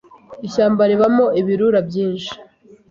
[0.47, 2.33] Ishyamba ribamo ibirura byinshi